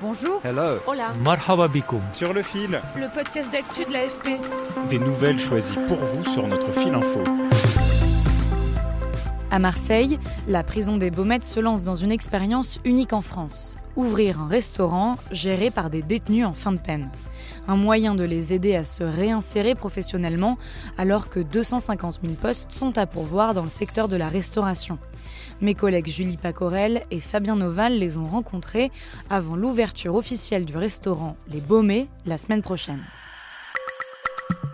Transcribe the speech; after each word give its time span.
Bonjour. 0.00 0.40
Hello. 0.44 0.78
Hola. 0.86 1.12
Marhaba 1.24 1.66
bikoum. 1.68 2.00
Sur 2.12 2.32
le 2.32 2.42
fil, 2.42 2.80
Le 2.96 3.12
podcast 3.12 3.50
d'actu 3.50 3.84
de 3.84 3.92
l'AFP. 3.92 4.40
des 4.88 4.98
nouvelles 4.98 5.38
choisies 5.40 5.76
pour 5.88 5.96
vous 5.98 6.24
sur 6.24 6.46
notre 6.46 6.70
fil 6.72 6.94
info. 6.94 7.20
À 9.50 9.58
Marseille, 9.58 10.18
la 10.46 10.62
prison 10.62 10.96
des 10.98 11.10
Baumettes 11.10 11.44
se 11.44 11.58
lance 11.58 11.82
dans 11.82 11.96
une 11.96 12.12
expérience 12.12 12.78
unique 12.84 13.12
en 13.12 13.22
France. 13.22 13.76
Ouvrir 13.96 14.40
un 14.40 14.46
restaurant 14.46 15.16
géré 15.32 15.70
par 15.70 15.90
des 15.90 16.02
détenus 16.02 16.46
en 16.46 16.52
fin 16.52 16.70
de 16.70 16.78
peine. 16.78 17.10
Un 17.66 17.76
moyen 17.76 18.14
de 18.14 18.22
les 18.24 18.52
aider 18.54 18.76
à 18.76 18.84
se 18.84 19.02
réinsérer 19.02 19.74
professionnellement 19.74 20.58
alors 20.96 21.28
que 21.28 21.40
250 21.40 22.20
000 22.22 22.34
postes 22.34 22.70
sont 22.72 22.96
à 22.98 23.06
pourvoir 23.06 23.54
dans 23.54 23.64
le 23.64 23.70
secteur 23.70 24.06
de 24.06 24.16
la 24.16 24.28
restauration. 24.28 24.98
Mes 25.60 25.74
collègues 25.74 26.06
Julie 26.06 26.36
Pacorel 26.36 27.02
et 27.10 27.18
Fabien 27.18 27.56
Noval 27.56 27.94
les 27.98 28.16
ont 28.16 28.28
rencontrés 28.28 28.92
avant 29.28 29.56
l'ouverture 29.56 30.14
officielle 30.14 30.64
du 30.64 30.76
restaurant 30.76 31.36
Les 31.50 31.60
Baumets 31.60 32.06
la 32.26 32.38
semaine 32.38 32.62
prochaine. 32.62 33.02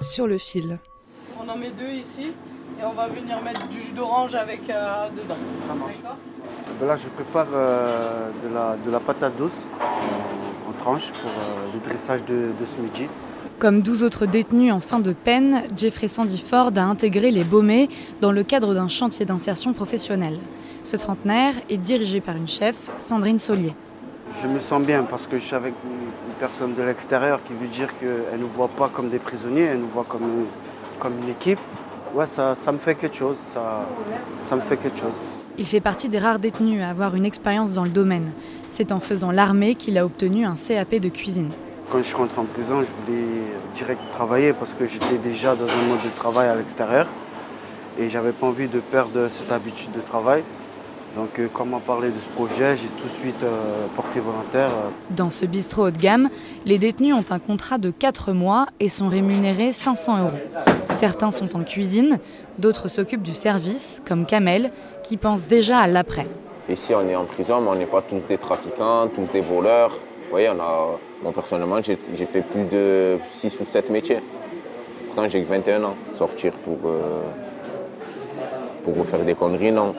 Sur 0.02 0.26
le 0.26 0.36
fil. 0.36 0.78
On 1.42 1.48
en 1.48 1.56
met 1.56 1.70
deux 1.70 1.88
ici 1.88 2.32
et 2.78 2.84
on 2.84 2.92
va 2.92 3.06
venir 3.08 3.41
mettre 3.42 3.66
du 3.68 3.80
jus 3.80 3.92
d'orange 3.92 4.34
avec 4.34 4.68
euh, 4.68 5.08
dedans. 5.10 5.36
D'accord 5.66 6.16
Ben 6.78 6.86
Là, 6.86 6.96
je 6.98 7.08
prépare 7.08 7.46
euh, 7.54 8.30
de, 8.46 8.52
la, 8.54 8.76
de 8.76 8.91
la 8.91 9.00
patate 9.00 9.36
douce 9.38 9.70
en 10.69 10.72
tranches 10.82 11.12
pour 11.12 11.30
euh, 11.30 11.72
le 11.72 11.80
dressage 11.80 12.24
de, 12.26 12.50
de 12.60 12.66
ce 12.66 12.78
midi. 12.78 13.06
Comme 13.64 13.80
12 13.80 14.02
autres 14.04 14.26
détenus 14.26 14.70
en 14.74 14.78
fin 14.80 14.98
de 14.98 15.14
peine, 15.14 15.62
Jeffrey 15.74 16.06
Sandy 16.06 16.38
Ford 16.38 16.70
a 16.76 16.82
intégré 16.82 17.30
les 17.30 17.44
Baumets 17.44 17.88
dans 18.20 18.30
le 18.30 18.42
cadre 18.42 18.74
d'un 18.74 18.88
chantier 18.88 19.24
d'insertion 19.24 19.72
professionnelle. 19.72 20.38
Ce 20.82 20.98
trentenaire 20.98 21.54
est 21.70 21.78
dirigé 21.78 22.20
par 22.20 22.36
une 22.36 22.46
chef, 22.46 22.90
Sandrine 22.98 23.38
Solier. 23.38 23.74
Je 24.42 24.48
me 24.48 24.60
sens 24.60 24.82
bien 24.82 25.04
parce 25.04 25.26
que 25.26 25.38
je 25.38 25.44
suis 25.44 25.54
avec 25.56 25.72
une, 25.82 25.92
une 25.92 26.34
personne 26.38 26.74
de 26.74 26.82
l'extérieur 26.82 27.40
qui 27.42 27.54
veut 27.54 27.68
dire 27.68 27.88
qu'elle 27.98 28.38
ne 28.38 28.42
nous 28.42 28.50
voit 28.54 28.68
pas 28.68 28.90
comme 28.92 29.08
des 29.08 29.18
prisonniers, 29.18 29.62
elle 29.62 29.78
nous 29.80 29.88
voit 29.88 30.04
comme, 30.06 30.24
une- 30.24 30.98
comme 30.98 31.14
une 31.22 31.30
équipe. 31.30 31.58
Ouais, 32.14 32.26
ça, 32.26 32.54
ça 32.54 32.70
me 32.70 32.76
fait 32.76 32.96
quelque 32.96 33.16
chose, 33.16 33.38
ça, 33.54 33.88
ça 34.46 34.56
me 34.56 34.60
fait 34.60 34.76
quelque 34.76 34.98
chose. 34.98 35.16
Il 35.56 35.64
fait 35.64 35.80
partie 35.80 36.10
des 36.10 36.18
rares 36.18 36.38
détenus 36.38 36.82
à 36.82 36.90
avoir 36.90 37.14
une 37.16 37.24
expérience 37.24 37.72
dans 37.72 37.84
le 37.84 37.88
domaine. 37.90 38.30
C'est 38.68 38.92
en 38.92 39.00
faisant 39.00 39.30
l'armée 39.30 39.74
qu'il 39.74 39.96
a 39.96 40.04
obtenu 40.04 40.44
un 40.44 40.52
CAP 40.54 40.96
de 40.96 41.08
cuisine. 41.08 41.48
Quand 41.90 42.02
je 42.02 42.16
rentre 42.16 42.38
en 42.38 42.44
prison, 42.44 42.80
je 42.82 43.12
voulais 43.12 43.24
direct 43.74 44.00
travailler 44.12 44.52
parce 44.52 44.72
que 44.72 44.86
j'étais 44.86 45.16
déjà 45.18 45.54
dans 45.54 45.64
un 45.66 45.88
mode 45.88 46.02
de 46.04 46.16
travail 46.16 46.48
à 46.48 46.54
l'extérieur 46.56 47.06
et 47.98 48.10
j'avais 48.10 48.32
pas 48.32 48.46
envie 48.46 48.68
de 48.68 48.80
perdre 48.80 49.28
cette 49.28 49.52
habitude 49.52 49.92
de 49.92 50.00
travail. 50.00 50.42
Donc, 51.16 51.38
euh, 51.38 51.46
quand 51.52 51.62
on 51.62 51.66
m'a 51.66 51.78
parlé 51.78 52.08
de 52.08 52.14
ce 52.18 52.28
projet, 52.34 52.76
j'ai 52.76 52.88
tout 52.88 53.06
de 53.06 53.20
suite 53.20 53.41
euh, 53.44 53.86
porté 53.94 54.18
volontaire. 54.18 54.70
euh, 54.70 54.91
Dans 55.10 55.30
ce 55.30 55.46
bistrot 55.46 55.86
haut 55.86 55.91
de 55.92 55.98
gamme, 55.98 56.28
les 56.66 56.78
détenus 56.78 57.14
ont 57.14 57.24
un 57.30 57.38
contrat 57.38 57.78
de 57.78 57.92
4 57.92 58.32
mois 58.32 58.66
et 58.80 58.88
sont 58.88 59.06
rémunérés 59.06 59.72
500 59.72 60.19
euros. 60.19 60.30
Certains 60.91 61.30
sont 61.30 61.54
en 61.54 61.62
cuisine, 61.62 62.19
d'autres 62.59 62.88
s'occupent 62.88 63.22
du 63.22 63.34
service, 63.34 64.03
comme 64.09 64.26
Kamel, 64.26 64.72
qui 65.04 65.16
pense 65.16 65.47
déjà 65.47 65.78
à 65.78 65.86
l'après. 65.86 66.26
Ici, 66.69 66.92
on 66.97 67.09
est 67.09 67.14
en 67.14 67.25
prison, 67.26 67.60
mais 67.60 67.69
on 67.70 67.75
n'est 67.76 67.86
pas 67.86 68.03
tous 68.03 68.19
des 68.26 68.38
trafiquants, 68.38 69.06
tous 69.14 69.26
des 69.32 69.41
voleurs. 69.42 69.92
Voyez, 70.34 70.49
on 70.49 70.61
a, 70.61 70.99
moi, 71.22 71.31
personnellement, 71.33 71.81
j'ai 71.81 72.27
fait 72.27 72.43
plus 72.43 72.65
de 72.65 73.19
6 73.33 73.56
ou 73.61 73.67
7 73.71 73.89
métiers. 73.91 74.19
Pourtant, 75.06 75.28
j'ai 75.28 75.41
que 75.41 75.49
21 75.49 75.84
ans. 75.84 75.95
Sortir 76.19 76.50
pour, 76.55 76.77
euh, 76.87 77.22
pour 78.83 79.06
faire 79.06 79.25
des 79.25 79.37
conneries, 79.37 79.71
non. 79.71 79.95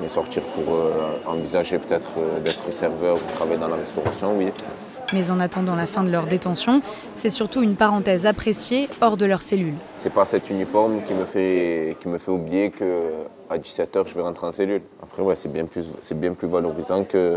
Mais 0.00 0.06
sortir 0.06 0.40
pour 0.54 0.76
euh, 0.76 0.92
envisager 1.26 1.78
peut-être 1.80 2.10
euh, 2.16 2.38
d'être 2.44 2.72
serveur 2.72 3.16
ou 3.16 3.36
travailler 3.36 3.58
dans 3.58 3.66
la 3.66 3.74
restauration, 3.74 4.38
oui. 4.38 4.52
Mais 5.12 5.28
en 5.32 5.40
attendant 5.40 5.74
la 5.74 5.86
fin 5.88 6.04
de 6.04 6.12
leur 6.12 6.28
détention, 6.28 6.80
c'est 7.16 7.28
surtout 7.28 7.60
une 7.60 7.74
parenthèse 7.74 8.26
appréciée 8.26 8.88
hors 9.00 9.16
de 9.16 9.26
leur 9.26 9.42
cellule. 9.42 9.74
C'est 9.98 10.12
pas 10.12 10.26
cet 10.26 10.48
uniforme 10.48 11.02
qui 11.02 11.12
me 11.12 11.24
fait, 11.24 11.96
qui 12.00 12.06
me 12.06 12.18
fait 12.18 12.30
oublier 12.30 12.70
qu'à 12.70 13.58
17h, 13.58 14.06
je 14.06 14.14
vais 14.14 14.22
rentrer 14.22 14.46
en 14.46 14.52
cellule. 14.52 14.82
Après, 15.02 15.22
ouais, 15.24 15.34
c'est 15.34 15.52
bien, 15.52 15.64
plus- 15.64 15.88
c'est 16.02 16.16
bien 16.20 16.34
plus 16.34 16.46
valorisant 16.46 17.02
que 17.02 17.36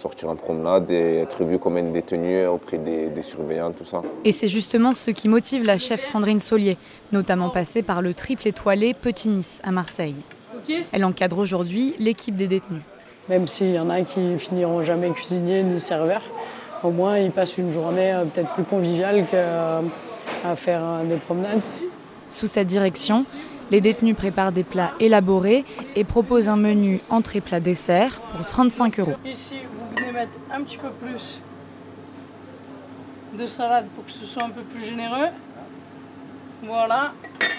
sortir 0.00 0.30
en 0.30 0.36
promenade 0.36 0.90
et 0.90 1.18
être 1.18 1.44
vu 1.44 1.58
comme 1.58 1.76
un 1.76 1.90
détenu 1.90 2.46
auprès 2.46 2.78
des, 2.78 3.08
des 3.08 3.22
surveillants, 3.22 3.72
tout 3.72 3.84
ça. 3.84 4.02
Et 4.24 4.32
c'est 4.32 4.48
justement 4.48 4.94
ce 4.94 5.10
qui 5.10 5.28
motive 5.28 5.64
la 5.64 5.78
chef 5.78 6.02
Sandrine 6.02 6.40
Solier, 6.40 6.76
notamment 7.12 7.50
passée 7.50 7.82
par 7.82 8.00
le 8.02 8.14
triple 8.14 8.48
étoilé 8.48 8.94
Petit 8.94 9.28
Nice 9.28 9.60
à 9.64 9.70
Marseille. 9.70 10.16
Elle 10.92 11.04
encadre 11.04 11.38
aujourd'hui 11.38 11.94
l'équipe 11.98 12.34
des 12.34 12.48
détenus. 12.48 12.82
Même 13.28 13.46
s'il 13.46 13.70
y 13.70 13.78
en 13.78 13.90
a 13.90 14.02
qui 14.02 14.38
finiront 14.38 14.82
jamais 14.82 15.10
cuisinier 15.10 15.62
ni 15.62 15.80
serveur, 15.80 16.22
au 16.82 16.90
moins 16.90 17.18
ils 17.18 17.30
passent 17.30 17.58
une 17.58 17.70
journée 17.70 18.12
euh, 18.12 18.24
peut-être 18.24 18.52
plus 18.54 18.64
conviviale 18.64 19.26
qu'à 19.30 19.82
faire 20.56 20.80
euh, 20.82 21.04
des 21.04 21.16
promenades. 21.16 21.60
Sous 22.30 22.46
sa 22.46 22.64
direction, 22.64 23.24
les 23.70 23.80
détenus 23.80 24.16
préparent 24.16 24.52
des 24.52 24.64
plats 24.64 24.92
élaborés 25.00 25.64
et 25.96 26.04
proposent 26.04 26.48
un 26.48 26.56
menu 26.56 27.00
entrée-plat-dessert 27.08 28.20
pour 28.20 28.44
35 28.44 29.00
euros. 29.00 29.12
Ici, 29.24 29.56
vous 29.72 29.96
venez 29.96 30.12
mettre 30.12 30.32
un 30.52 30.62
petit 30.62 30.78
peu 30.78 30.90
plus 30.90 31.40
de 33.38 33.46
salade 33.46 33.86
pour 33.94 34.04
que 34.04 34.10
ce 34.10 34.24
soit 34.24 34.44
un 34.44 34.50
peu 34.50 34.62
plus 34.62 34.84
généreux. 34.84 35.28
Voilà. 36.62 37.12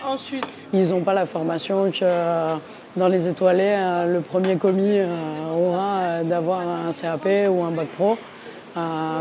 Ensuite, 0.08 0.46
ils 0.74 0.90
n'ont 0.90 1.02
pas 1.02 1.14
la 1.14 1.26
formation 1.26 1.90
que 1.92 2.00
euh, 2.04 2.48
dans 2.96 3.08
les 3.08 3.28
étoilés, 3.28 3.76
euh, 3.78 4.14
le 4.14 4.22
premier 4.22 4.58
commis 4.58 4.98
euh, 5.00 5.08
aura 5.54 6.24
d'avoir 6.24 6.60
un 6.60 6.92
CAP 6.92 7.28
ou 7.50 7.64
un 7.64 7.72
bac 7.72 7.88
pro. 7.88 8.18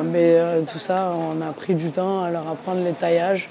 Mais 0.05 0.39
tout 0.73 0.79
ça, 0.79 1.13
on 1.13 1.41
a 1.43 1.53
pris 1.53 1.75
du 1.75 1.91
temps 1.91 2.23
à 2.23 2.31
leur 2.31 2.47
apprendre 2.47 2.85
les 2.85 2.93
taillages 2.93 3.49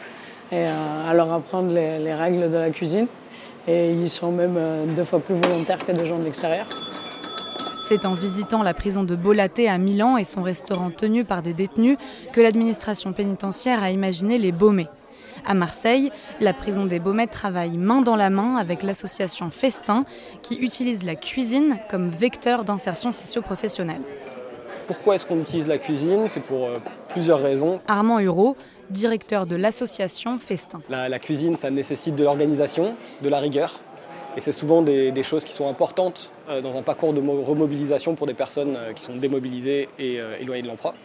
et 0.51 0.63
à 0.63 1.13
leur 1.13 1.31
apprendre 1.33 1.73
les 1.73 2.13
règles 2.13 2.49
de 2.49 2.57
la 2.57 2.69
cuisine. 2.69 3.07
Et 3.67 3.91
ils 3.91 4.09
sont 4.09 4.31
même 4.31 4.55
euh, 4.57 4.85
deux 4.85 5.03
fois 5.03 5.19
plus 5.19 5.35
volontaires 5.35 5.85
que 5.85 5.91
des 5.91 6.05
gens 6.05 6.17
de 6.17 6.23
l'extérieur. 6.23 6.65
C'est 7.81 8.05
en 8.05 8.13
visitant 8.13 8.61
la 8.61 8.73
prison 8.73 9.03
de 9.03 9.15
Bolaté 9.15 9.67
à 9.67 9.77
Milan 9.77 10.17
et 10.17 10.23
son 10.23 10.43
restaurant 10.43 10.91
tenu 10.91 11.23
par 11.23 11.41
des 11.41 11.53
détenus 11.53 11.97
que 12.33 12.41
l'administration 12.41 13.13
pénitentiaire 13.13 13.81
a 13.81 13.89
imaginé 13.89 14.37
les 14.37 14.51
Baumets. 14.51 14.89
À 15.45 15.53
Marseille, 15.53 16.11
la 16.39 16.53
prison 16.53 16.85
des 16.85 16.99
Baumets 16.99 17.27
travaille 17.27 17.77
main 17.77 18.01
dans 18.01 18.15
la 18.15 18.29
main 18.29 18.57
avec 18.57 18.83
l'association 18.83 19.49
Festin 19.49 20.05
qui 20.41 20.55
utilise 20.55 21.05
la 21.05 21.15
cuisine 21.15 21.79
comme 21.89 22.09
vecteur 22.09 22.63
d'insertion 22.63 23.11
socio-professionnelle. 23.11 24.01
Pourquoi 24.89 25.13
est-ce 25.13 25.25
qu'on 25.27 25.39
utilise 25.39 25.67
la 25.67 25.77
cuisine? 25.77 26.27
C'est 26.27 26.39
pour 26.39 26.65
euh, 26.65 26.79
plusieurs 27.09 27.39
raisons. 27.39 27.79
Armand 27.87 28.17
Hureau, 28.17 28.57
directeur 28.89 29.45
de 29.45 29.55
l'association 29.55 30.39
Festin. 30.39 30.81
La, 30.89 31.07
la 31.07 31.19
cuisine, 31.19 31.55
ça 31.57 31.69
nécessite 31.69 32.15
de 32.15 32.23
l'organisation, 32.23 32.95
de 33.21 33.29
la 33.29 33.37
rigueur. 33.37 33.79
Et 34.35 34.39
c'est 34.39 34.51
souvent 34.51 34.81
des, 34.81 35.11
des 35.11 35.21
choses 35.21 35.45
qui 35.45 35.53
sont 35.53 35.69
importantes 35.69 36.31
euh, 36.49 36.61
dans 36.61 36.75
un 36.75 36.81
parcours 36.81 37.13
de 37.13 37.21
mo- 37.21 37.43
remobilisation 37.43 38.15
pour 38.15 38.25
des 38.25 38.33
personnes 38.33 38.75
euh, 38.75 38.93
qui 38.93 39.03
sont 39.03 39.15
démobilisées 39.15 39.89
et 39.99 40.17
éloignées 40.41 40.63
de 40.63 40.67
l'emploi. 40.67 40.95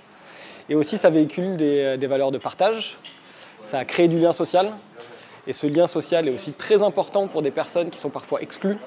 Et 0.71 0.75
aussi, 0.75 0.97
ça 0.97 1.11
véhicule 1.11 1.59
des, 1.59 1.99
des 1.99 2.07
valeurs 2.07 2.31
de 2.31 2.39
partage. 2.39 2.97
Ça 3.65 3.85
crée 3.85 4.09
du 4.09 4.19
lien 4.19 4.33
social. 4.33 4.73
Et 5.47 5.53
ce 5.53 5.67
lien 5.67 5.87
social 5.87 6.27
est 6.27 6.31
aussi 6.33 6.53
très 6.53 6.83
important 6.83 7.27
pour 7.27 7.43
des 7.43 7.51
personnes 7.51 7.91
qui 7.91 7.99
sont 7.99 8.09
parfois 8.09 8.41
exclues 8.41 8.79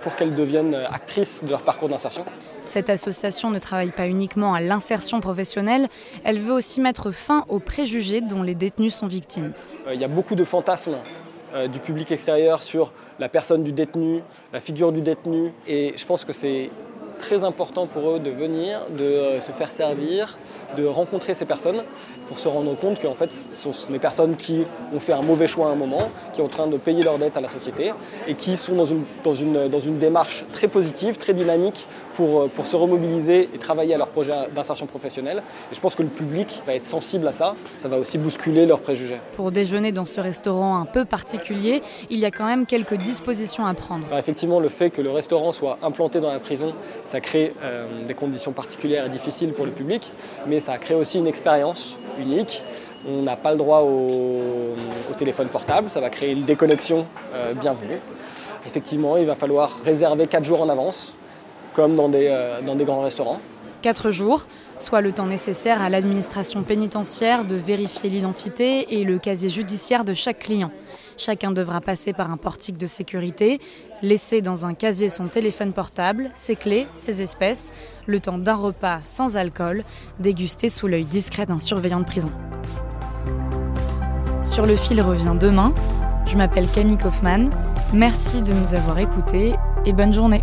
pour 0.00 0.16
qu'elles 0.16 0.34
deviennent 0.34 0.74
actrices 0.74 1.42
de 1.44 1.50
leur 1.50 1.62
parcours 1.62 1.88
d'insertion. 1.88 2.24
Cette 2.64 2.90
association 2.90 3.50
ne 3.50 3.58
travaille 3.58 3.90
pas 3.90 4.08
uniquement 4.08 4.54
à 4.54 4.60
l'insertion 4.60 5.20
professionnelle, 5.20 5.88
elle 6.24 6.40
veut 6.40 6.52
aussi 6.52 6.80
mettre 6.80 7.10
fin 7.10 7.44
aux 7.48 7.60
préjugés 7.60 8.20
dont 8.20 8.42
les 8.42 8.54
détenus 8.54 8.94
sont 8.94 9.06
victimes. 9.06 9.52
Euh, 9.86 9.94
Il 9.94 10.00
y 10.00 10.04
a 10.04 10.08
beaucoup 10.08 10.34
de 10.34 10.44
fantasmes 10.44 10.96
euh, 11.54 11.66
du 11.66 11.78
public 11.78 12.10
extérieur 12.12 12.62
sur 12.62 12.92
la 13.18 13.28
personne 13.28 13.62
du 13.62 13.72
détenu, 13.72 14.20
la 14.52 14.60
figure 14.60 14.92
du 14.92 15.00
détenu. 15.00 15.52
Et 15.66 15.94
je 15.96 16.04
pense 16.04 16.24
que 16.24 16.32
c'est 16.32 16.70
très 17.18 17.44
important 17.44 17.86
pour 17.86 18.10
eux 18.10 18.20
de 18.20 18.30
venir, 18.30 18.80
de 18.96 19.04
euh, 19.04 19.40
se 19.40 19.52
faire 19.52 19.70
servir, 19.70 20.38
de 20.76 20.86
rencontrer 20.86 21.34
ces 21.34 21.44
personnes 21.44 21.82
pour 22.28 22.38
se 22.38 22.48
rendre 22.48 22.76
compte 22.76 23.00
qu'en 23.00 23.14
fait, 23.14 23.30
ce 23.32 23.72
sont 23.72 23.92
des 23.92 23.98
personnes 23.98 24.36
qui 24.36 24.64
ont 24.94 25.00
fait 25.00 25.12
un 25.12 25.22
mauvais 25.22 25.46
choix 25.46 25.68
à 25.68 25.70
un 25.70 25.74
moment, 25.74 26.10
qui 26.32 26.38
sont 26.38 26.44
en 26.44 26.48
train 26.48 26.66
de 26.66 26.76
payer 26.76 27.02
leurs 27.02 27.18
dettes 27.18 27.36
à 27.36 27.40
la 27.40 27.48
société 27.48 27.92
et 28.26 28.34
qui 28.34 28.56
sont 28.56 28.74
dans 28.74 28.84
une, 28.84 29.04
dans 29.24 29.34
une, 29.34 29.68
dans 29.68 29.80
une 29.80 29.98
démarche 29.98 30.44
très 30.52 30.68
positive, 30.68 31.16
très 31.16 31.34
dynamique 31.34 31.86
pour, 32.14 32.42
euh, 32.42 32.48
pour 32.48 32.66
se 32.66 32.76
remobiliser 32.76 33.48
et 33.54 33.58
travailler 33.58 33.94
à 33.94 33.98
leur 33.98 34.08
projet 34.08 34.32
d'insertion 34.54 34.86
professionnelle. 34.86 35.42
Et 35.72 35.74
je 35.74 35.80
pense 35.80 35.94
que 35.94 36.02
le 36.02 36.08
public 36.08 36.62
va 36.66 36.74
être 36.74 36.84
sensible 36.84 37.26
à 37.26 37.32
ça. 37.32 37.54
Ça 37.82 37.88
va 37.88 37.98
aussi 37.98 38.18
bousculer 38.18 38.66
leurs 38.66 38.80
préjugés. 38.80 39.20
Pour 39.32 39.52
déjeuner 39.52 39.92
dans 39.92 40.04
ce 40.04 40.20
restaurant 40.20 40.78
un 40.80 40.84
peu 40.84 41.04
particulier, 41.04 41.82
il 42.10 42.18
y 42.18 42.24
a 42.24 42.30
quand 42.30 42.46
même 42.46 42.66
quelques 42.66 42.96
dispositions 42.96 43.66
à 43.66 43.74
prendre. 43.74 44.06
Alors 44.06 44.18
effectivement, 44.18 44.60
le 44.60 44.68
fait 44.68 44.90
que 44.90 45.02
le 45.02 45.10
restaurant 45.10 45.52
soit 45.52 45.78
implanté 45.82 46.20
dans 46.20 46.32
la 46.32 46.38
prison, 46.38 46.74
ça 47.08 47.20
crée 47.22 47.54
euh, 47.62 48.06
des 48.06 48.12
conditions 48.12 48.52
particulières 48.52 49.06
et 49.06 49.08
difficiles 49.08 49.52
pour 49.54 49.64
le 49.64 49.70
public, 49.70 50.12
mais 50.46 50.60
ça 50.60 50.76
crée 50.76 50.94
aussi 50.94 51.18
une 51.18 51.26
expérience 51.26 51.96
unique. 52.20 52.62
On 53.08 53.22
n'a 53.22 53.36
pas 53.36 53.52
le 53.52 53.56
droit 53.56 53.80
au, 53.80 54.74
téléphone 55.16 55.48
portable, 55.48 55.88
ça 55.90 56.00
va 56.00 56.10
créer 56.10 56.32
une 56.32 56.44
déconnexion 56.44 57.06
euh, 57.34 57.54
bienvenue. 57.54 57.98
Effectivement, 58.66 59.16
il 59.16 59.26
va 59.26 59.34
falloir 59.34 59.80
réserver 59.84 60.26
4 60.26 60.44
jours 60.44 60.60
en 60.60 60.68
avance, 60.68 61.16
comme 61.72 61.96
dans 61.96 62.08
des, 62.08 62.28
euh, 62.28 62.60
dans 62.60 62.76
des 62.76 62.84
grands 62.84 63.00
restaurants. 63.00 63.40
4 63.82 64.10
jours, 64.10 64.46
soit 64.76 65.00
le 65.00 65.12
temps 65.12 65.26
nécessaire 65.26 65.82
à 65.82 65.90
l'administration 65.90 66.62
pénitentiaire 66.62 67.44
de 67.44 67.54
vérifier 67.54 68.10
l'identité 68.10 68.98
et 68.98 69.04
le 69.04 69.18
casier 69.18 69.48
judiciaire 69.48 70.04
de 70.04 70.14
chaque 70.14 70.40
client. 70.40 70.70
Chacun 71.16 71.50
devra 71.50 71.80
passer 71.80 72.12
par 72.12 72.30
un 72.30 72.36
portique 72.36 72.76
de 72.76 72.86
sécurité, 72.86 73.60
laisser 74.02 74.40
dans 74.40 74.66
un 74.66 74.74
casier 74.74 75.08
son 75.08 75.26
téléphone 75.26 75.72
portable, 75.72 76.30
ses 76.34 76.56
clés, 76.56 76.86
ses 76.96 77.22
espèces, 77.22 77.72
le 78.06 78.20
temps 78.20 78.38
d'un 78.38 78.54
repas 78.54 79.00
sans 79.04 79.36
alcool, 79.36 79.84
dégusté 80.20 80.68
sous 80.68 80.86
l'œil 80.86 81.04
discret 81.04 81.46
d'un 81.46 81.58
surveillant 81.58 82.00
de 82.00 82.04
prison. 82.04 82.30
Sur 84.42 84.66
le 84.66 84.76
fil 84.76 85.00
revient 85.02 85.36
demain. 85.38 85.74
Je 86.26 86.36
m'appelle 86.36 86.68
Camille 86.68 86.98
Kaufmann. 86.98 87.50
Merci 87.92 88.42
de 88.42 88.52
nous 88.52 88.74
avoir 88.74 88.98
écoutés 88.98 89.54
et 89.84 89.92
bonne 89.92 90.14
journée. 90.14 90.42